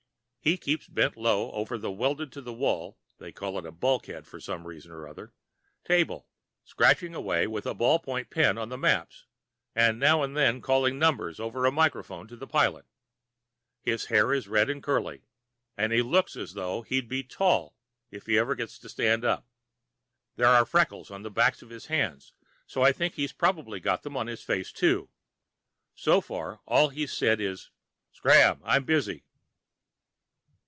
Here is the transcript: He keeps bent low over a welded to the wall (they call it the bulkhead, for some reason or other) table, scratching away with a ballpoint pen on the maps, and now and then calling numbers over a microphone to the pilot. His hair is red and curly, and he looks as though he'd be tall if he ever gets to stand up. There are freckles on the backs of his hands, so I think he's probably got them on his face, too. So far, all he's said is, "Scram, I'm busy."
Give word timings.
He 0.43 0.57
keeps 0.57 0.87
bent 0.87 1.15
low 1.17 1.51
over 1.51 1.75
a 1.75 1.91
welded 1.91 2.31
to 2.31 2.41
the 2.41 2.51
wall 2.51 2.97
(they 3.19 3.31
call 3.31 3.59
it 3.59 3.61
the 3.61 3.71
bulkhead, 3.71 4.25
for 4.25 4.39
some 4.39 4.65
reason 4.65 4.91
or 4.91 5.07
other) 5.07 5.35
table, 5.83 6.25
scratching 6.63 7.13
away 7.13 7.45
with 7.45 7.67
a 7.67 7.75
ballpoint 7.75 8.31
pen 8.31 8.57
on 8.57 8.69
the 8.69 8.75
maps, 8.77 9.27
and 9.75 9.99
now 9.99 10.23
and 10.23 10.35
then 10.35 10.59
calling 10.59 10.97
numbers 10.97 11.39
over 11.39 11.67
a 11.67 11.71
microphone 11.71 12.27
to 12.27 12.35
the 12.35 12.47
pilot. 12.47 12.87
His 13.83 14.05
hair 14.05 14.33
is 14.33 14.47
red 14.47 14.67
and 14.67 14.81
curly, 14.81 15.25
and 15.77 15.93
he 15.93 16.01
looks 16.01 16.35
as 16.35 16.53
though 16.55 16.81
he'd 16.81 17.07
be 17.07 17.21
tall 17.21 17.77
if 18.09 18.25
he 18.25 18.39
ever 18.39 18.55
gets 18.55 18.79
to 18.79 18.89
stand 18.89 19.23
up. 19.23 19.47
There 20.37 20.47
are 20.47 20.65
freckles 20.65 21.11
on 21.11 21.21
the 21.21 21.29
backs 21.29 21.61
of 21.61 21.69
his 21.69 21.85
hands, 21.85 22.33
so 22.65 22.81
I 22.81 22.91
think 22.93 23.13
he's 23.13 23.31
probably 23.31 23.79
got 23.79 24.01
them 24.01 24.17
on 24.17 24.25
his 24.25 24.41
face, 24.41 24.71
too. 24.71 25.11
So 25.93 26.19
far, 26.19 26.61
all 26.65 26.89
he's 26.89 27.13
said 27.13 27.39
is, 27.39 27.69
"Scram, 28.11 28.59
I'm 28.63 28.85
busy." 28.85 29.23